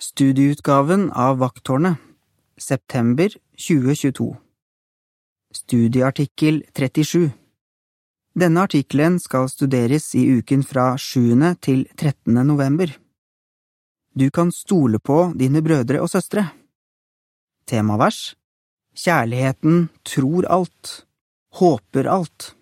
[0.00, 1.96] Studieutgaven av Vakttårnet
[2.56, 4.36] September 2022
[5.54, 7.30] Studieartikkel 37
[8.38, 11.42] Denne artikkelen skal studeres i uken fra 7.
[11.58, 12.30] til 13.
[12.46, 12.94] november.
[14.14, 16.46] Du kan stole på dine brødre og søstre.
[17.66, 18.36] Temavers
[18.94, 21.06] Kjærligheten tror alt,
[21.58, 22.52] håper alt.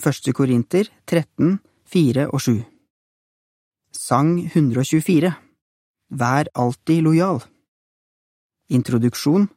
[0.00, 2.62] Første Korinter 13, 4 og 7
[3.92, 5.36] Sang 124
[6.08, 7.40] Vær alltid lojal.
[8.70, 9.48] Introduksjon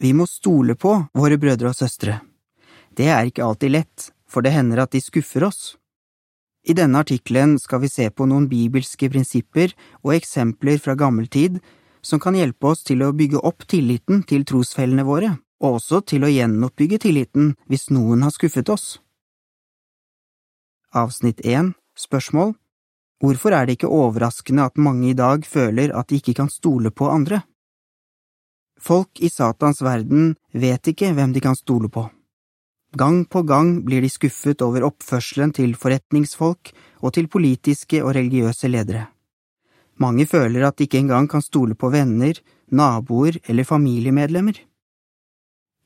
[0.00, 2.20] Vi må stole på våre brødre og søstre.
[2.96, 5.76] Det er ikke alltid lett, for det hender at de skuffer oss.
[6.64, 11.60] I denne artikkelen skal vi se på noen bibelske prinsipper og eksempler fra gammel tid
[12.00, 16.24] som kan hjelpe oss til å bygge opp tilliten til trosfellene våre, og også til
[16.24, 18.98] å gjenoppbygge tilliten hvis noen har skuffet oss.
[20.96, 22.56] Avsnitt 1 Spørsmål
[23.22, 26.90] Hvorfor er det ikke overraskende at mange i dag føler at de ikke kan stole
[26.90, 27.42] på andre?
[28.76, 32.04] Folk i Satans verden vet ikke hvem de kan stole på.
[32.96, 38.68] Gang på gang blir de skuffet over oppførselen til forretningsfolk og til politiske og religiøse
[38.68, 39.08] ledere.
[39.96, 42.36] Mange føler at de ikke engang kan stole på venner,
[42.68, 44.60] naboer eller familiemedlemmer.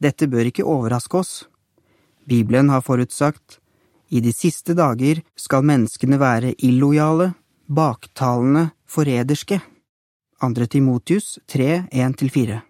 [0.02, 1.32] Dette bør ikke overraske oss.
[2.26, 3.59] Bibelen har forutsagt
[4.10, 7.32] i de siste dager skal menneskene være illojale,
[7.70, 9.60] baktalende, forræderske.
[10.42, 12.60] Andre Timotius 3, 1–4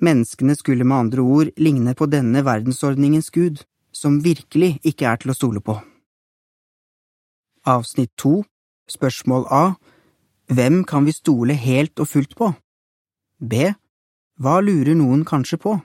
[0.00, 3.60] Menneskene skulle med andre ord ligne på denne verdensordningens gud,
[3.92, 5.76] som virkelig ikke er til å stole på.
[7.68, 8.40] Avsnitt 2
[8.90, 9.64] Spørsmål A
[10.48, 12.48] Hvem kan vi stole helt og fullt på?
[13.38, 13.68] B
[14.40, 15.76] Hva lurer noen kanskje på?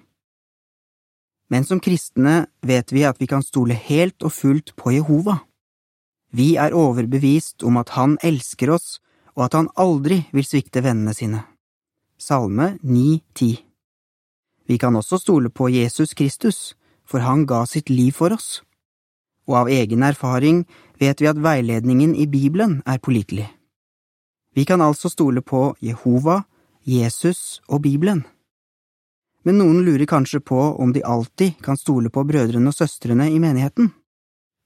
[1.49, 5.39] Men som kristne vet vi at vi kan stole helt og fullt på Jehova.
[6.33, 8.99] Vi er overbevist om at Han elsker oss,
[9.35, 11.43] og at Han aldri vil svikte vennene sine.
[12.17, 13.61] Salme 9,10
[14.67, 18.63] Vi kan også stole på Jesus Kristus, for Han ga sitt liv for oss.
[19.47, 20.65] Og av egen erfaring
[20.99, 23.51] vet vi at veiledningen i Bibelen er pålitelig.
[24.55, 26.41] Vi kan altså stole på Jehova,
[26.85, 28.25] Jesus og Bibelen
[29.45, 33.39] men noen lurer kanskje på om de alltid kan stole på brødrene og søstrene i
[33.39, 33.91] menigheten.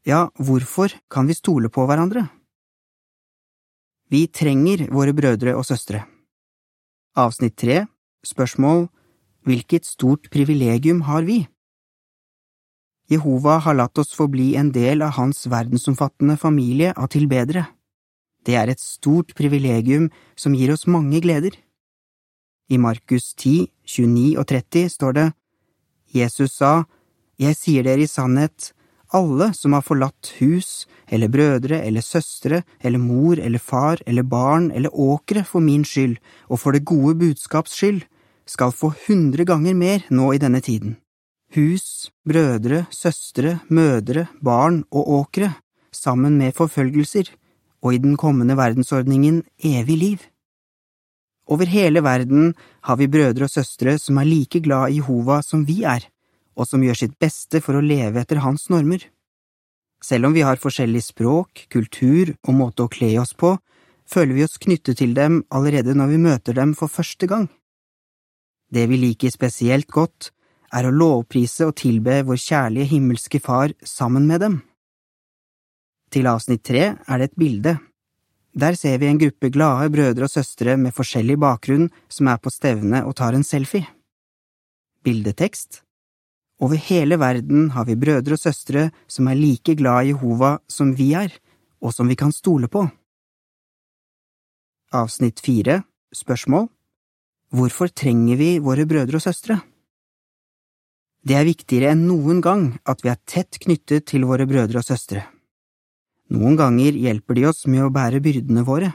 [0.08, 2.30] Ja, hvorfor kan vi stole på hverandre?
[4.10, 6.06] Vi trenger våre brødre og søstre.
[7.20, 7.86] Avsnitt tre
[8.26, 8.88] Spørsmål
[9.48, 11.44] Hvilket stort privilegium har vi?
[13.10, 17.66] Jehova har latt oss få bli en del av hans verdensomfattende familie av tilbedere.
[18.46, 21.56] Det er et stort privilegium som gir oss mange gleder.
[22.70, 25.28] I Markus 10, 29 og 30 står det,
[26.14, 26.86] Jesus sa,
[27.40, 28.74] Jeg sier dere i sannhet,
[29.10, 34.70] alle som har forlatt hus eller brødre eller søstre eller mor eller far eller barn
[34.72, 38.04] eller åkre for min skyld og for det gode budskaps skyld,
[38.46, 40.98] skal få hundre ganger mer nå i denne tiden.
[41.54, 45.56] Hus, brødre, søstre, mødre, barn og åkre,
[45.92, 47.30] sammen med forfølgelser,
[47.82, 50.20] og i den kommende verdensordningen evig liv.
[51.50, 52.54] Over hele verden
[52.86, 56.04] har vi brødre og søstre som er like glad i Jehova som vi er,
[56.54, 59.02] og som gjør sitt beste for å leve etter hans normer.
[60.06, 63.56] Selv om vi har forskjellig språk, kultur og måte å kle oss på,
[64.10, 67.50] føler vi oss knyttet til dem allerede når vi møter dem for første gang.
[68.70, 70.30] Det vi liker spesielt godt,
[70.70, 74.60] er å lovprise og tilbe vår kjærlige himmelske Far sammen med dem.
[76.14, 77.80] Til avsnitt tre er det et bilde
[78.54, 82.52] der ser vi en gruppe glade brødre og søstre med forskjellig bakgrunn som er på
[82.54, 83.86] stevne og tar en selfie.
[85.04, 85.84] Bildetekst
[86.60, 90.96] Over hele verden har vi brødre og søstre som er like glad i Jehova som
[90.96, 91.32] vi er,
[91.80, 92.84] og som vi kan stole på.
[94.92, 96.68] Avsnitt fire Spørsmål
[97.54, 99.60] Hvorfor trenger vi våre brødre og søstre?
[101.26, 104.86] Det er viktigere enn noen gang at vi er tett knyttet til våre brødre og
[104.86, 105.26] søstre.
[106.30, 108.92] Noen ganger hjelper de oss med å bære byrdene våre,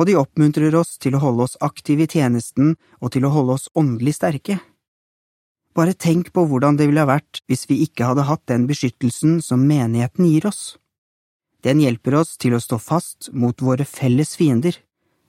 [0.00, 3.58] og de oppmuntrer oss til å holde oss aktive i tjenesten og til å holde
[3.58, 4.58] oss åndelig sterke.
[5.74, 9.40] Bare tenk på hvordan det ville ha vært hvis vi ikke hadde hatt den beskyttelsen
[9.42, 10.78] som menigheten gir oss.
[11.66, 14.76] Den hjelper oss til å stå fast mot våre felles fiender,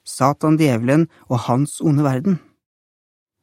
[0.06, 2.36] Satan djevelen og hans onde verden.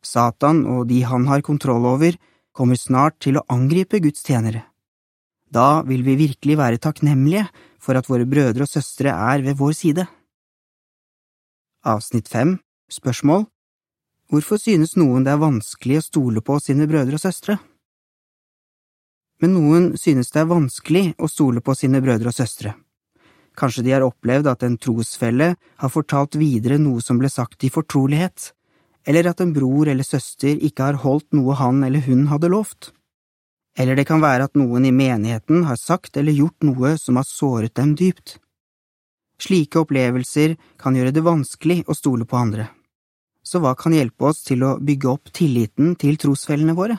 [0.03, 2.15] Satan og de han har kontroll over,
[2.55, 4.63] kommer snart til å angripe Guds tjenere.
[5.53, 7.45] Da vil vi virkelig være takknemlige
[7.83, 10.07] for at våre brødre og søstre er ved vår side.
[11.85, 12.59] Avsnitt fem
[12.93, 13.47] Spørsmål
[14.33, 17.59] Hvorfor synes noen det er vanskelig å stole på sine brødre og søstre?
[19.43, 22.75] Men noen synes det er vanskelig å stole på sine brødre og søstre.
[23.57, 27.69] kanskje de har opplevd at en trosfelle har fortalt videre noe som ble sagt i
[27.69, 28.53] fortrolighet,
[29.05, 32.93] eller at en bror eller søster ikke har holdt noe han eller hun hadde lovt.
[33.79, 37.29] Eller det kan være at noen i menigheten har sagt eller gjort noe som har
[37.29, 38.37] såret dem dypt.
[39.41, 42.69] Slike opplevelser kan gjøre det vanskelig å stole på andre.
[43.43, 46.99] Så hva kan hjelpe oss til å bygge opp tilliten til trosfellene våre?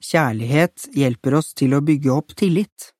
[0.00, 2.92] Kjærlighet hjelper oss til å bygge opp tillit.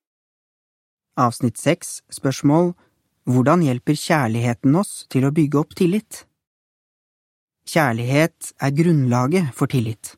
[1.17, 2.73] Avsnitt seks, spørsmål
[3.29, 6.23] Hvordan hjelper kjærligheten oss til å bygge opp tillit?
[7.69, 10.15] Kjærlighet er grunnlaget for tillit.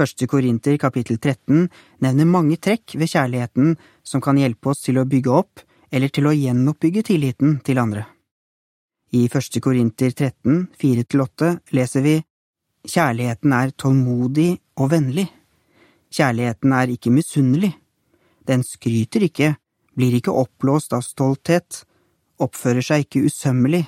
[0.00, 1.66] Første Korinter kapittel 13
[2.00, 3.74] nevner mange trekk ved kjærligheten
[4.06, 5.60] som kan hjelpe oss til å bygge opp
[5.92, 8.06] eller til å gjenoppbygge tilliten til andre.
[9.12, 12.14] I Første Korinter 13, 4–8 leser vi
[12.88, 15.26] Kjærligheten er tålmodig og vennlig.
[16.08, 17.74] Kjærligheten er ikke misunnelig.
[18.48, 19.50] Den skryter ikke,
[19.92, 21.82] blir ikke oppblåst av stolthet,
[22.40, 23.82] oppfører seg ikke usømmelig,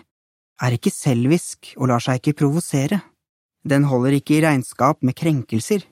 [0.61, 3.01] er ikke selvisk og lar seg ikke provosere.
[3.65, 5.87] Den holder ikke i regnskap med krenkelser.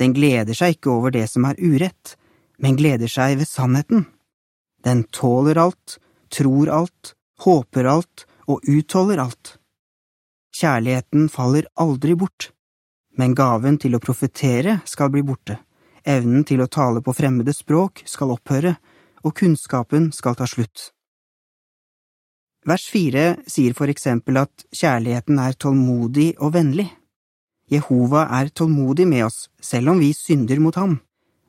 [0.00, 2.16] Den gleder seg ikke over det som er urett,
[2.58, 4.06] men gleder seg ved sannheten.
[4.84, 5.98] Den tåler alt,
[6.32, 9.56] tror alt, håper alt og utholder alt.
[10.56, 12.50] Kjærligheten faller aldri bort,
[13.16, 15.58] men gaven til å profetere skal bli borte,
[16.04, 18.76] evnen til å tale på fremmede språk skal opphøre,
[19.24, 20.92] og kunnskapen skal ta slutt.
[22.66, 26.88] Vers fire sier for eksempel at kjærligheten er tålmodig og vennlig.
[27.66, 31.00] Jehova er tålmodig med oss, selv om vi synder mot ham,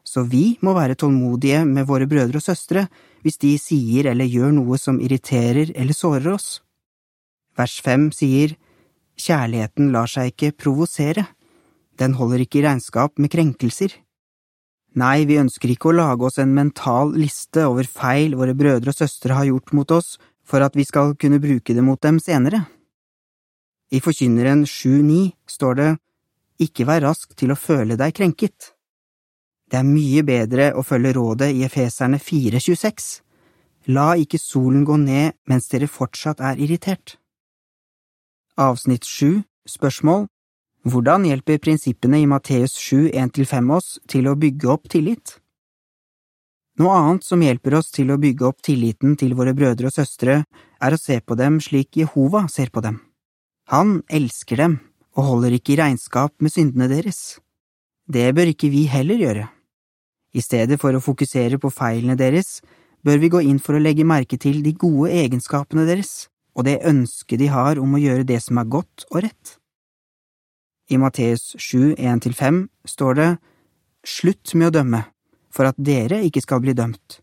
[0.02, 2.88] så vi må være tålmodige med våre brødre og søstre
[3.22, 6.62] hvis de sier eller gjør noe som irriterer eller sårer oss.
[7.58, 8.56] Vers fem sier
[9.18, 11.24] Kjærligheten lar seg ikke provosere,
[11.98, 13.96] den holder ikke i regnskap med krenkelser.
[14.98, 18.98] Nei, vi ønsker ikke å lage oss en mental liste over feil våre brødre og
[18.98, 20.16] søstre har gjort mot oss
[20.46, 22.64] for at vi skal kunne bruke det mot dem senere.
[23.94, 25.90] I Forkynneren 7.9 står det
[26.62, 28.74] ikke vær rask til å føle deg krenket.
[29.68, 33.08] Det er mye bedre å følge rådet i Efeserne 4.26.
[33.92, 37.18] La ikke solen gå ned mens dere fortsatt er irritert.
[38.58, 40.28] Avsnitt 7, spørsmål
[40.88, 45.36] Hvordan hjelper prinsippene i Matteus 7, 1–5 oss til å bygge opp tillit?
[46.80, 50.44] Noe annet som hjelper oss til å bygge opp tilliten til våre brødre og søstre,
[50.80, 53.02] er å se på dem slik Jehova ser på dem.
[53.74, 54.78] Han elsker dem
[55.18, 57.40] og holder ikke regnskap med syndene deres.
[58.08, 59.48] Det bør ikke vi heller gjøre.
[60.38, 62.62] I stedet for å fokusere på feilene deres,
[63.04, 66.28] bør vi gå inn for å legge merke til de gode egenskapene deres
[66.58, 69.58] og det ønsket de har om å gjøre det som er godt og rett.
[70.90, 73.30] I Matteus 7, 1–5 står det
[74.08, 75.02] Slutt med å dømme,
[75.52, 77.20] for at dere ikke skal bli dømt,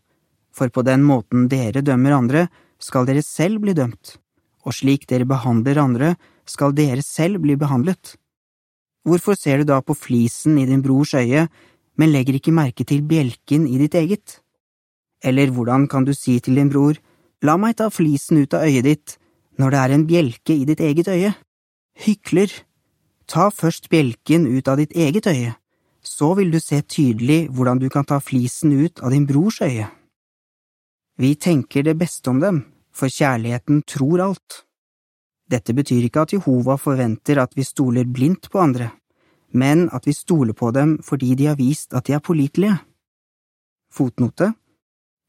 [0.53, 2.45] for på den måten dere dømmer andre,
[2.79, 4.19] skal dere selv bli dømt,
[4.63, 6.13] og slik dere behandler andre,
[6.45, 8.15] skal dere selv bli behandlet.
[9.05, 11.47] Hvorfor ser du da på flisen i din brors øye,
[11.97, 14.39] men legger ikke merke til bjelken i ditt eget?
[15.23, 16.97] Eller hvordan kan du si til din bror,
[17.45, 19.17] la meg ta flisen ut av øyet ditt,
[19.57, 21.35] når det er en bjelke i ditt eget øye?
[22.05, 22.51] Hykler!
[23.27, 25.55] Ta først bjelken ut av ditt eget øye,
[26.05, 29.87] så vil du se tydelig hvordan du kan ta flisen ut av din brors øye.
[31.17, 34.65] Vi tenker det beste om dem, for kjærligheten tror alt.
[35.45, 38.89] Dette betyr ikke at Jehova forventer at vi stoler blindt på andre,
[39.53, 42.79] men at vi stoler på dem fordi de har vist at de er pålitelige.
[43.93, 44.53] Fotnote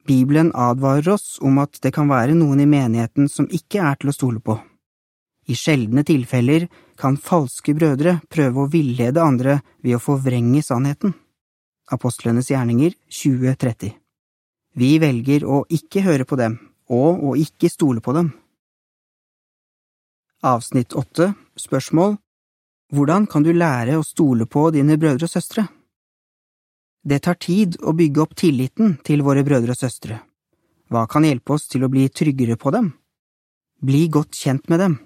[0.07, 4.13] Bibelen advarer oss om at det kan være noen i menigheten som ikke er til
[4.13, 4.57] å stole på.
[5.51, 6.67] I sjeldne tilfeller
[6.99, 11.15] kan falske brødre prøve å villede andre ved å forvrenge sannheten.
[11.93, 13.93] Apostlenes gjerninger 2030
[14.79, 16.59] Vi velger å ikke høre på dem,
[16.91, 18.33] og å ikke stole på dem.
[20.45, 22.17] Avsnitt åtte Spørsmål
[22.95, 25.65] hvordan kan du lære å stole på dine brødre og søstre?
[27.03, 30.21] Det tar tid å bygge opp tilliten til våre brødre og søstre.
[30.91, 32.93] Hva kan hjelpe oss til å bli tryggere på dem?
[33.83, 34.97] Bli godt kjent med dem.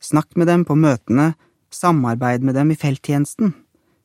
[0.00, 1.32] Snakk med dem på møtene,
[1.72, 3.54] samarbeid med dem i felttjenesten.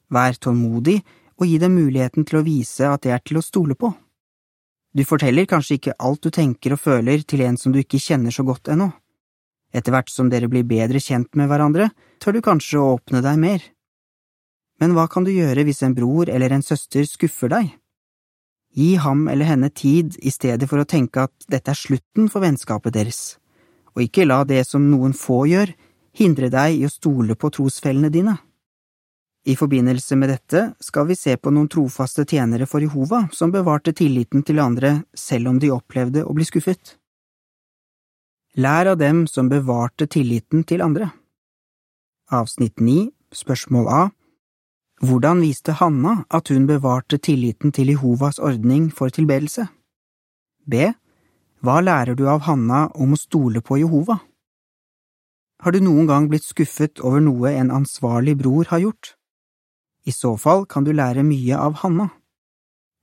[0.07, 1.01] Vær tålmodig
[1.37, 3.91] og gi dem muligheten til å vise at det er til å stole på.
[4.95, 8.31] Du forteller kanskje ikke alt du tenker og føler til en som du ikke kjenner
[8.31, 8.87] så godt ennå.
[9.75, 11.89] Etter hvert som dere blir bedre kjent med hverandre,
[12.23, 13.65] tør du kanskje å åpne deg mer.
[14.79, 17.73] Men hva kan du gjøre hvis en bror eller en søster skuffer deg?
[18.77, 22.45] Gi ham eller henne tid i stedet for å tenke at dette er slutten for
[22.45, 23.21] vennskapet deres,
[23.95, 25.71] og ikke la det som noen få gjør,
[26.17, 28.37] hindre deg i å stole på trosfellene dine.
[29.47, 33.93] I forbindelse med dette skal vi se på noen trofaste tjenere for Jehova som bevarte
[33.95, 36.97] tilliten til andre selv om de opplevde å bli skuffet.
[38.57, 41.11] Lær av dem som bevarte tilliten til andre.
[42.33, 43.99] Avsnitt 9, spørsmål A
[45.05, 49.67] Hvordan viste Hanna at hun bevarte tilliten til Jehovas ordning for tilbedelse?
[50.65, 50.87] B.
[51.61, 54.15] Hva lærer du av Hanna om å stole på Jehova?
[55.61, 59.11] Har du noen gang blitt skuffet over noe en ansvarlig bror har gjort?
[60.09, 62.09] I så fall kan du lære mye av Hanna.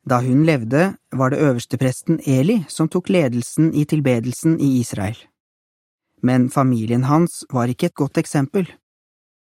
[0.02, 5.14] Da hun levde, var det øverstepresten Eli som tok ledelsen i tilbedelsen i Israel.
[6.24, 8.64] Men familien hans var ikke et godt eksempel.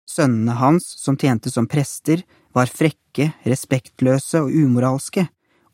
[0.09, 2.23] Sønnene hans, som tjente som prester,
[2.55, 5.27] var frekke, respektløse og umoralske,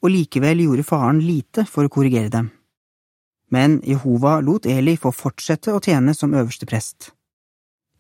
[0.03, 2.49] og likevel gjorde faren lite for å korrigere dem.
[3.53, 7.13] Men Jehova lot Eli få fortsette å tjene som øverste prest.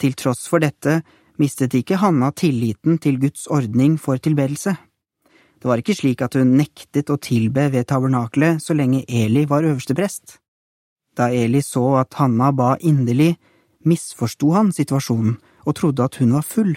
[0.00, 1.02] Til tross for dette
[1.38, 4.75] mistet ikke Hanna tilliten til Guds ordning for tilbedelse.
[5.61, 9.64] Det var ikke slik at hun nektet å tilbe ved tabernakelet så lenge Eli var
[9.64, 10.40] øverste prest.
[11.14, 13.37] Da Eli så at Hanna ba inderlig,
[13.85, 16.75] misforsto han situasjonen og trodde at hun var full.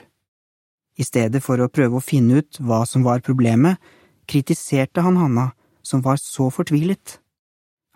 [0.98, 3.78] I stedet for å prøve å finne ut hva som var problemet,
[4.28, 5.52] kritiserte han Hanna,
[5.84, 7.20] som var så fortvilet.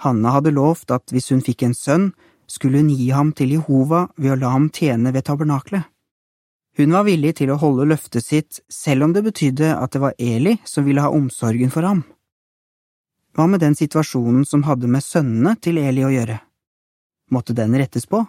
[0.01, 2.11] Hanna hadde lovt at hvis hun fikk en sønn,
[2.49, 5.87] skulle hun gi ham til Jehova ved å la ham tjene ved tabernakelet.
[6.77, 10.15] Hun var villig til å holde løftet sitt selv om det betydde at det var
[10.19, 12.05] Eli som ville ha omsorgen for ham.
[13.31, 16.39] Hva med den situasjonen som hadde med sønnene til Eli å gjøre?
[17.31, 18.25] Måtte den rettes på?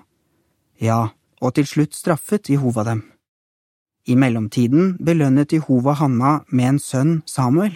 [0.78, 1.10] Ja,
[1.42, 3.02] og til slutt straffet Jehova dem.
[4.06, 7.74] I mellomtiden belønnet Jehova Hanna med en sønn, Samuel.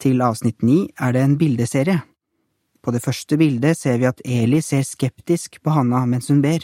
[0.00, 2.00] Til avsnitt ni er det en bildeserie.
[2.80, 6.62] På det første bildet ser vi at Eli ser skeptisk på Hanna mens hun ber.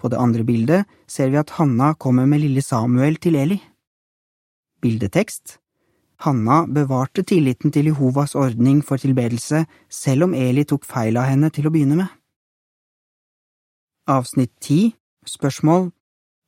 [0.00, 3.58] På det andre bildet ser vi at Hanna kommer med lille Samuel til Eli.
[4.80, 5.58] Bildetekst
[6.20, 11.48] Hanna bevarte tilliten til Jehovas ordning for tilbedelse selv om Eli tok feil av henne
[11.48, 12.10] til å begynne med.
[14.10, 14.92] Avsnitt ti
[15.24, 15.90] Spørsmål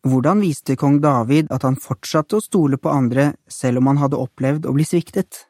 [0.09, 4.19] Hvordan viste kong David at han fortsatte å stole på andre selv om han hadde
[4.21, 5.47] opplevd å bli sviktet?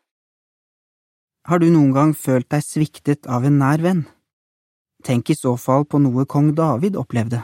[1.49, 4.05] Har du noen gang følt deg sviktet av en nær venn?
[5.03, 7.43] Tenk i så fall på noe kong David opplevde.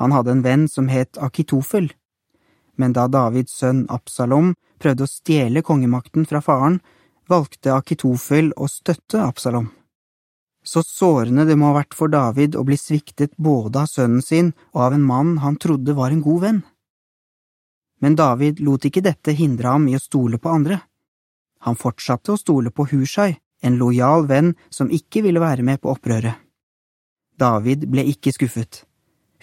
[0.00, 1.92] Han hadde en venn som het Akitofel,
[2.78, 6.78] men da Davids sønn Absalom prøvde å stjele kongemakten fra faren,
[7.28, 9.68] valgte Akitofel å støtte Absalom.
[10.64, 14.52] Så sårende det må ha vært for David å bli sviktet både av sønnen sin
[14.74, 16.60] og av en mann han trodde var en god venn.
[18.00, 20.80] Men David lot ikke dette hindre ham i å stole på andre.
[21.66, 25.90] Han fortsatte å stole på Hushai, en lojal venn som ikke ville være med på
[25.90, 26.36] opprøret.
[27.38, 28.84] David ble ikke skuffet.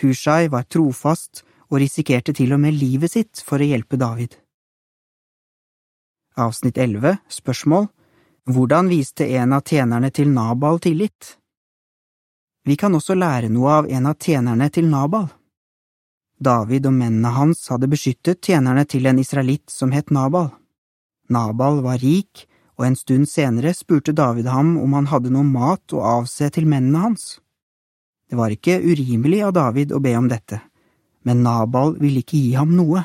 [0.03, 4.35] Hushai var trofast og risikerte til og med livet sitt for å hjelpe David.
[6.35, 7.87] Avsnitt 11, spørsmål
[8.45, 11.37] Hvordan viste en av tjenerne til Nabal tillit?
[12.65, 15.29] Vi kan også lære noe av en av tjenerne til Nabal.
[16.37, 20.51] David og mennene hans hadde beskyttet tjenerne til en israelitt som het Nabal.
[21.29, 22.45] Nabal var rik,
[22.75, 26.67] og en stund senere spurte David ham om han hadde noe mat å avse til
[26.67, 27.39] mennene hans.
[28.29, 30.59] Det var ikke urimelig av David å be om dette,
[31.25, 33.03] men Nabal ville ikke gi ham noe.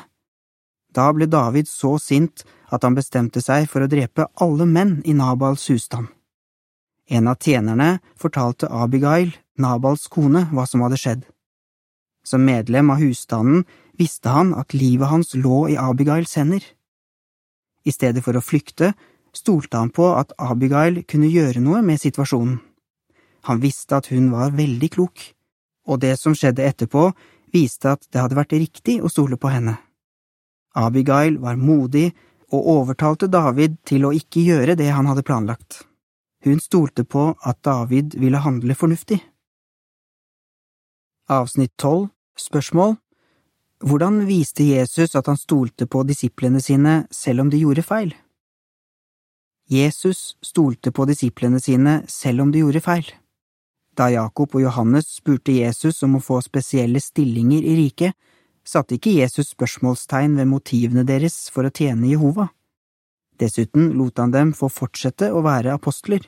[0.93, 5.15] Da ble David så sint at han bestemte seg for å drepe alle menn i
[5.17, 6.07] Nabals husstand.
[7.11, 11.23] En av tjenerne fortalte Abigail, Nabals kone, hva som hadde skjedd.
[12.23, 13.65] Som medlem av husstanden
[13.99, 16.63] visste han at livet hans lå i Abigails hender.
[17.83, 18.93] I stedet for å flykte,
[19.33, 22.59] stolte han på at Abigail kunne gjøre noe med situasjonen.
[23.49, 25.23] Han visste at hun var veldig klok,
[25.89, 27.09] og det som skjedde etterpå,
[27.53, 29.77] viste at det hadde vært riktig å stole på henne.
[30.75, 32.11] Abigail var modig
[32.51, 35.83] og overtalte David til å ikke gjøre det han hadde planlagt.
[36.43, 39.19] Hun stolte på at David ville handle fornuftig.
[41.31, 42.95] Avsnitt tolv Spørsmål
[43.81, 48.11] hvordan viste Jesus at han stolte på disiplene sine selv om de gjorde feil?
[49.71, 53.07] Jesus stolte på disiplene sine selv om de gjorde feil.
[54.01, 58.17] Da Jakob og Johannes spurte Jesus om å få spesielle stillinger i riket,
[58.65, 62.47] satte ikke Jesus spørsmålstegn ved motivene deres for å tjene Jehova.
[63.37, 66.25] Dessuten lot han dem få fortsette å være apostler.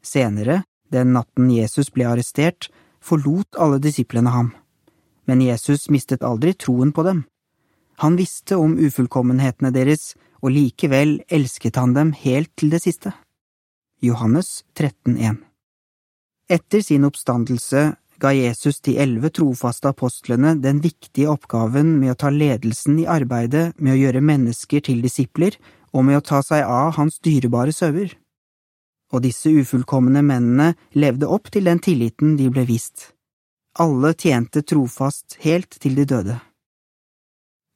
[0.00, 2.70] Senere, den natten Jesus ble arrestert,
[3.04, 4.52] forlot alle disiplene ham
[5.24, 7.24] men Jesus mistet aldri troen på dem.
[8.02, 13.14] Han visste om ufullkommenhetene deres, og likevel elsket han dem helt til det siste.
[14.02, 15.51] Johannes 13,1
[16.50, 22.30] Etter sin oppstandelse ga Jesus de elleve trofaste apostlene den viktige oppgaven med å ta
[22.30, 25.58] ledelsen i arbeidet med å gjøre mennesker til disipler
[25.92, 28.12] og med å ta seg av hans dyrebare sauer.
[29.12, 33.12] og disse ufullkomne mennene levde opp til den tilliten de ble vist.
[33.76, 36.38] Alle tjente trofast helt til de døde.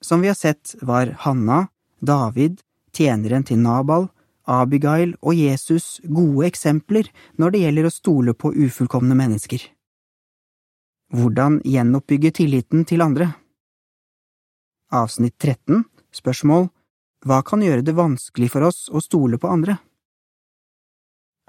[0.01, 1.67] Som vi har sett, var Hanna,
[2.01, 2.61] David,
[2.93, 4.09] tjeneren til Nabal,
[4.47, 9.61] Abigail og Jesus gode eksempler når det gjelder å stole på ufullkomne mennesker.
[11.15, 13.33] Hvordan gjenoppbygge tilliten til andre?
[14.95, 15.85] Avsnitt 13,
[16.15, 16.69] spørsmål
[17.27, 19.79] Hva kan gjøre det vanskelig for oss å stole på andre?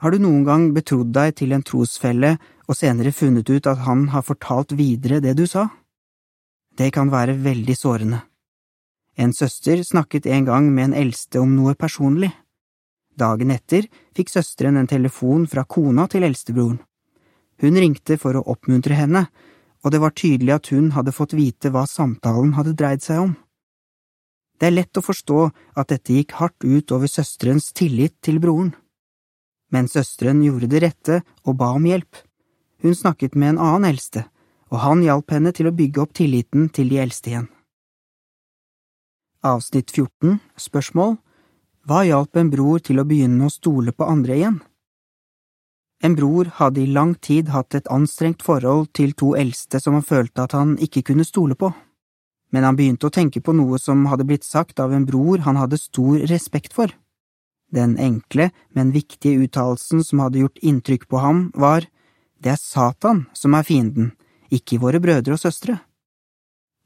[0.02, 2.36] Har du noen gang betrodd deg til en trosfelle
[2.68, 5.70] og senere funnet ut at han har fortalt videre det du sa?
[6.78, 8.20] Det kan være veldig sårende.
[9.18, 12.30] En søster snakket en gang med en eldste om noe personlig.
[13.18, 16.80] Dagen etter fikk søsteren en telefon fra kona til eldstebroren.
[17.58, 19.26] Hun ringte for å oppmuntre henne,
[19.82, 23.34] og det var tydelig at hun hadde fått vite hva samtalen hadde dreid seg om.
[24.58, 25.40] Det er lett å forstå
[25.78, 28.74] at dette gikk hardt ut over søsterens tillit til broren.
[29.74, 32.22] Men søsteren gjorde det rette og ba om hjelp.
[32.82, 34.28] Hun snakket med en annen eldste,
[34.70, 37.50] og han hjalp henne til å bygge opp tilliten til de eldste igjen.
[39.46, 41.18] Avsnitt 14, spørsmål
[41.88, 44.56] Hva hjalp en bror til å begynne å stole på andre igjen?
[46.04, 50.04] En bror hadde i lang tid hatt et anstrengt forhold til to eldste som han
[50.04, 51.70] følte at han ikke kunne stole på,
[52.52, 55.56] men han begynte å tenke på noe som hadde blitt sagt av en bror han
[55.56, 56.92] hadde stor respekt for.
[57.72, 61.88] Den enkle, men viktige uttalelsen som hadde gjort inntrykk på ham, var
[62.38, 64.12] Det er Satan som er fienden,
[64.52, 65.80] ikke våre brødre og søstre.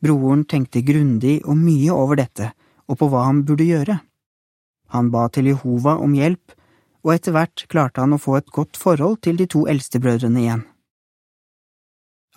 [0.02, 2.54] Broren tenkte grundig og mye over dette,
[2.86, 4.00] og på hva han burde gjøre.
[4.92, 6.54] Han ba til Jehova om hjelp,
[7.02, 10.64] og etter hvert klarte han å få et godt forhold til de to eldstebrødrene igjen.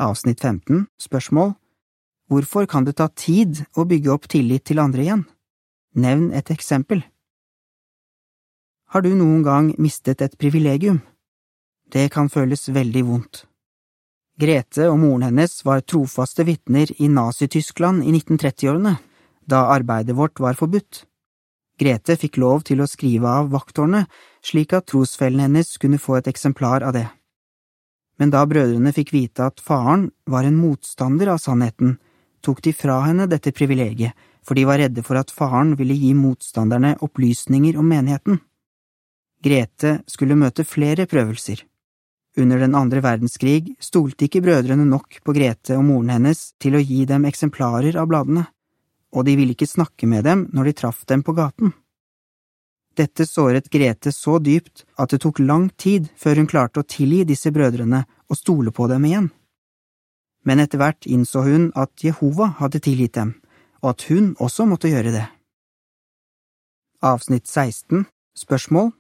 [0.01, 1.55] Avsnitt 15, spørsmål
[2.31, 5.25] Hvorfor kan det ta tid å bygge opp tillit til andre igjen?
[5.95, 7.05] Nevn et eksempel.
[8.91, 11.03] Har du noen gang mistet et privilegium?
[11.93, 13.45] Det kan føles veldig vondt.
[14.41, 18.97] Grete og moren hennes var trofaste vitner i Nazi-Tyskland i 1930-årene,
[19.47, 21.05] da arbeidet vårt var forbudt.
[21.81, 24.07] Grete fikk lov til å skrive av vakttårnet,
[24.45, 27.09] slik at trosfellen hennes kunne få et eksemplar av det.
[28.23, 31.97] Men da brødrene fikk vite at faren var en motstander av sannheten,
[32.47, 36.13] tok de fra henne dette privilegiet, for de var redde for at faren ville gi
[36.15, 38.39] motstanderne opplysninger om menigheten.
[39.43, 41.65] Grete skulle møte flere prøvelser.
[42.39, 46.83] Under den andre verdenskrig stolte ikke brødrene nok på Grete og moren hennes til å
[46.83, 48.47] gi dem eksemplarer av bladene
[49.15, 51.73] og de ville ikke snakke med dem når de traff dem på gaten.
[52.95, 57.25] Dette såret Grete så dypt at det tok lang tid før hun klarte å tilgi
[57.27, 59.31] disse brødrene og stole på dem igjen.
[60.47, 63.35] Men etter hvert innså hun at Jehova hadde tilgitt dem,
[63.83, 65.25] og at hun også måtte gjøre det.
[67.05, 68.07] Avsnitt 16
[68.39, 68.93] Spørsmål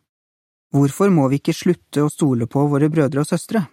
[0.74, 3.64] Hvorfor må vi ikke slutte å stole på våre brødre og søstre?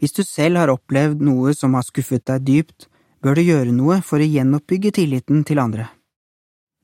[0.00, 2.86] Hvis du selv har opplevd noe som har skuffet deg dypt,
[3.22, 5.88] bør du gjøre noe for å gjenoppbygge tilliten til andre.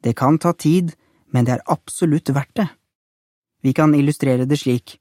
[0.03, 0.92] Det kan ta tid,
[1.33, 2.68] men det er absolutt verdt det.
[3.64, 4.99] Vi kan illustrere det slik.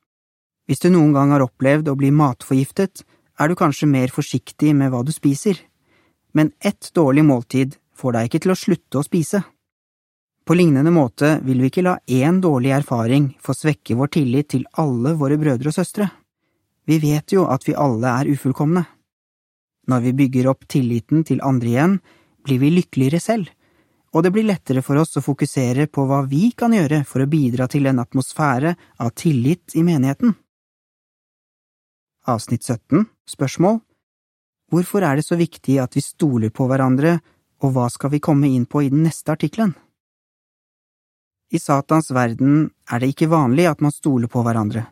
[0.65, 3.03] Hvis du noen gang har opplevd å bli matforgiftet,
[3.37, 5.59] er du kanskje mer forsiktig med hva du spiser,
[6.33, 9.43] men ett dårlig måltid får deg ikke til å slutte å spise.
[10.45, 14.65] På lignende måte vil vi ikke la én dårlig erfaring få svekke vår tillit til
[14.81, 16.09] alle våre brødre og søstre.
[16.85, 18.85] Vi vet jo at vi alle er ufullkomne.
[19.91, 21.99] Når vi bygger opp tilliten til andre igjen,
[22.45, 23.49] blir vi lykkeligere selv,
[24.15, 27.29] og det blir lettere for oss å fokusere på hva vi kan gjøre for å
[27.29, 30.33] bidra til en atmosfære av tillit i menigheten.
[32.25, 33.81] Avsnitt 17 Spørsmål
[34.71, 37.19] Hvorfor er det så viktig at vi stoler på hverandre,
[37.61, 39.75] og hva skal vi komme inn på i den neste artikkelen?
[41.53, 44.87] I Satans verden er det ikke vanlig at man stoler på hverandre,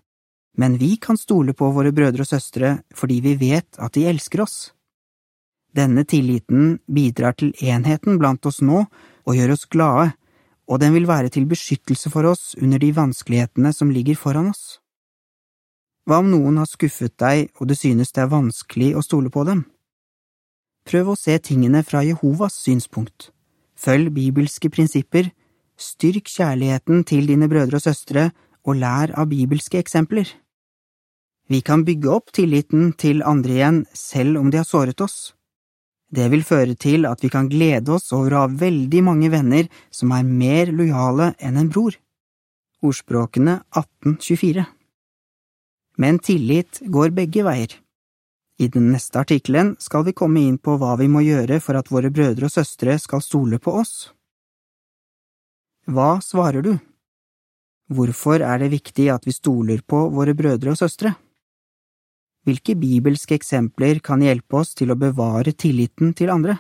[0.62, 4.44] men vi kan stole på våre brødre og søstre fordi vi vet at de elsker
[4.46, 4.58] oss.
[5.74, 8.84] Denne tilliten bidrar til enheten blant oss nå
[9.26, 10.12] og gjør oss glade,
[10.70, 14.80] og den vil være til beskyttelse for oss under de vanskelighetene som ligger foran oss.
[16.06, 19.46] Hva om noen har skuffet deg og du synes det er vanskelig å stole på
[19.48, 19.64] dem?
[20.84, 23.32] Prøv å se tingene fra Jehovas synspunkt.
[23.80, 25.32] Følg bibelske prinsipper,
[25.80, 28.32] styrk kjærligheten til dine brødre og søstre,
[28.64, 30.28] og lær av bibelske eksempler.
[31.52, 35.34] Vi kan bygge opp tilliten til andre igjen selv om de har såret oss.
[36.14, 39.70] Det vil føre til at vi kan glede oss over å ha veldig mange venner
[39.90, 41.96] som er mer lojale enn en bror.
[42.86, 44.66] Ordspråkene 1824
[45.98, 47.74] Men tillit går begge veier.
[48.62, 51.90] I den neste artikkelen skal vi komme inn på hva vi må gjøre for at
[51.90, 54.12] våre brødre og søstre skal stole på oss.
[55.90, 56.76] Hva svarer du?
[57.90, 61.16] Hvorfor er det viktig at vi stoler på våre brødre og søstre?
[62.44, 66.58] Hvilke bibelske eksempler kan hjelpe oss til å bevare tilliten til andre?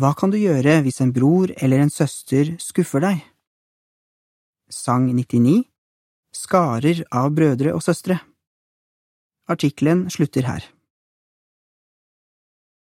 [0.00, 3.20] Hva kan du gjøre hvis en bror eller en søster skuffer deg?
[4.72, 5.62] Sang 99
[6.36, 8.18] Skarer av brødre og søstre
[9.48, 10.64] Artikkelen slutter her.